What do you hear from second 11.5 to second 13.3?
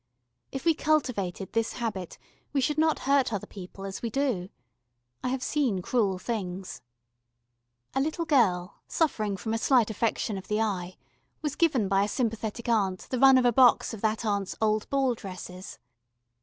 given by a sympathetic aunt the